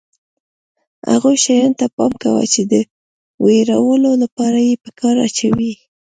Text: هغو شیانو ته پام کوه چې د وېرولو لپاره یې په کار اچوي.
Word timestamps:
هغو 1.09 1.31
شیانو 1.43 1.77
ته 1.79 1.85
پام 1.95 2.11
کوه 2.23 2.43
چې 2.53 2.61
د 2.71 2.73
وېرولو 3.43 4.11
لپاره 4.23 4.59
یې 4.67 4.75
په 4.83 4.89
کار 4.99 5.15
اچوي. 5.27 5.73